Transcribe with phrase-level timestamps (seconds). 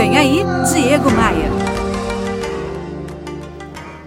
[0.00, 0.38] Vem aí,
[0.72, 1.50] Diego Maia.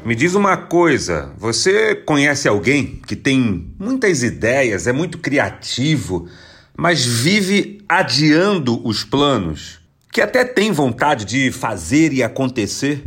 [0.03, 6.27] Me diz uma coisa, você conhece alguém que tem muitas ideias, é muito criativo,
[6.75, 9.81] mas vive adiando os planos?
[10.11, 13.03] Que até tem vontade de fazer e acontecer,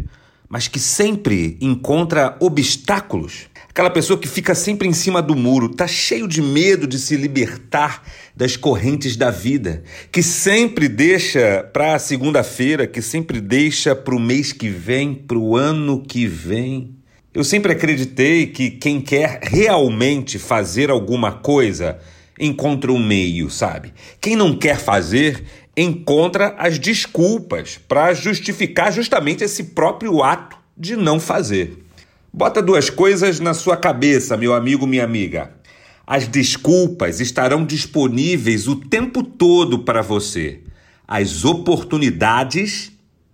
[0.49, 3.49] mas que sempre encontra obstáculos?
[3.77, 7.15] Aquela pessoa que fica sempre em cima do muro, tá cheio de medo de se
[7.15, 8.03] libertar
[8.35, 14.51] das correntes da vida, que sempre deixa para segunda-feira, que sempre deixa para o mês
[14.51, 16.97] que vem, para o ano que vem.
[17.35, 21.99] Eu sempre acreditei que quem quer realmente fazer alguma coisa
[22.41, 23.93] encontra um meio, sabe?
[24.23, 25.45] Quem não quer fazer
[25.77, 31.86] encontra as desculpas para justificar justamente esse próprio ato de não fazer.
[32.37, 35.55] Bota duas coisas na sua cabeça, meu amigo, minha amiga.
[36.07, 40.61] As desculpas estarão disponíveis o tempo todo para você.
[41.09, 42.93] As oportunidades,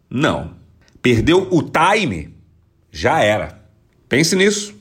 [0.09, 0.55] não.
[1.03, 2.33] Perdeu o time?
[2.93, 3.61] Já era.
[4.09, 4.73] Pense nisso.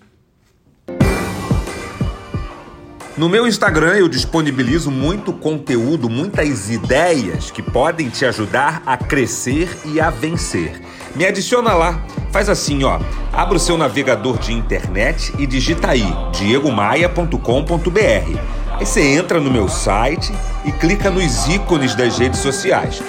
[3.18, 9.68] No meu Instagram eu disponibilizo muito conteúdo, muitas ideias que podem te ajudar a crescer
[9.86, 10.82] e a vencer.
[11.14, 12.06] Me adiciona lá.
[12.32, 13.02] Faz assim, ó.
[13.34, 18.40] Abra o seu navegador de internet e digita aí diegomaia.com.br.
[18.82, 20.34] Aí você entra no meu site
[20.66, 23.00] e clica nos ícones das redes sociais.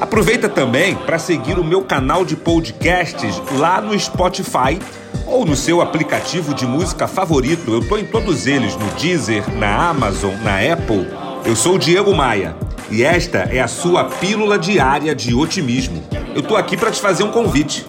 [0.00, 4.78] Aproveita também para seguir o meu canal de podcasts lá no Spotify
[5.26, 7.70] ou no seu aplicativo de música favorito.
[7.70, 11.06] Eu estou em todos eles, no Deezer, na Amazon, na Apple.
[11.44, 12.56] Eu sou o Diego Maia
[12.90, 16.02] e esta é a sua pílula diária de otimismo.
[16.34, 17.86] Eu estou aqui para te fazer um convite.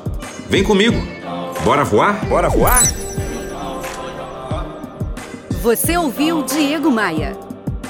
[0.49, 1.01] Vem comigo.
[1.63, 2.25] Bora voar?
[2.25, 2.83] Bora voar?
[5.61, 7.37] Você ouviu Diego Maia.